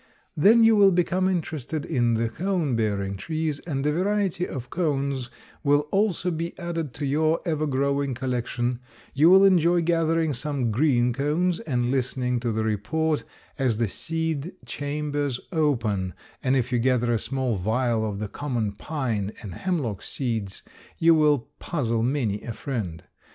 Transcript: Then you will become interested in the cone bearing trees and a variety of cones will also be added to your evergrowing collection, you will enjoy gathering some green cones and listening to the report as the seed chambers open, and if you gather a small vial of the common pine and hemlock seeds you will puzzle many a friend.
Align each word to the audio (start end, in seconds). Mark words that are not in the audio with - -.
Then 0.35 0.63
you 0.63 0.75
will 0.75 0.89
become 0.91 1.29
interested 1.29 1.85
in 1.85 2.15
the 2.15 2.27
cone 2.27 2.75
bearing 2.75 3.17
trees 3.17 3.59
and 3.59 3.85
a 3.85 3.91
variety 3.91 4.47
of 4.47 4.71
cones 4.71 5.29
will 5.63 5.81
also 5.91 6.31
be 6.31 6.57
added 6.57 6.91
to 6.95 7.05
your 7.05 7.39
evergrowing 7.45 8.15
collection, 8.15 8.79
you 9.13 9.29
will 9.29 9.43
enjoy 9.45 9.83
gathering 9.83 10.33
some 10.33 10.71
green 10.71 11.13
cones 11.13 11.59
and 11.59 11.91
listening 11.91 12.39
to 12.39 12.51
the 12.51 12.63
report 12.63 13.23
as 13.59 13.77
the 13.77 13.87
seed 13.87 14.53
chambers 14.65 15.39
open, 15.51 16.15
and 16.41 16.55
if 16.55 16.71
you 16.71 16.79
gather 16.79 17.13
a 17.13 17.19
small 17.19 17.55
vial 17.55 18.03
of 18.03 18.17
the 18.17 18.27
common 18.27 18.71
pine 18.71 19.31
and 19.43 19.53
hemlock 19.53 20.01
seeds 20.01 20.63
you 20.97 21.13
will 21.13 21.47
puzzle 21.59 22.01
many 22.01 22.41
a 22.41 22.53
friend. 22.53 23.03